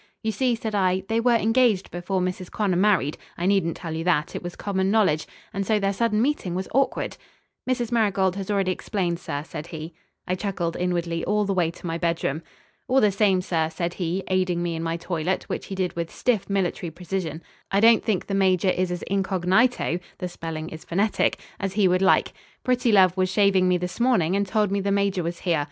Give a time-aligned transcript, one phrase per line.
[0.23, 2.49] "You see," said I, "they were engaged before Mrs.
[2.49, 6.23] Connor married I needn't tell you that; it was common knowledge and so their sudden
[6.23, 7.17] meeting was awkward."
[7.69, 7.91] "Mrs.
[7.91, 9.93] Marigold has already explained, sir," said he.
[10.27, 12.41] I chuckled inwardly all the way to my bedroom.
[12.87, 16.09] "All the same, sir," said he, aiding me in my toilet, which he did with
[16.09, 21.39] stiff military precision, "I don't think the Major is as incognighto" (the spelling is phonetic)
[21.59, 22.33] "as he would like.
[22.63, 25.59] Prettilove was shaving me this morning and told me the Major was here.